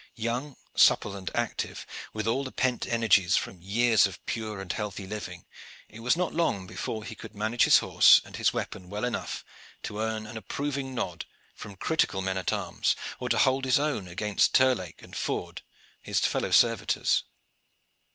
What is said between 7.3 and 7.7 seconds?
manage